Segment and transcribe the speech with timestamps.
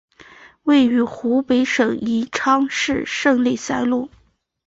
[0.63, 4.09] 位于湖北省宜昌市胜利三路。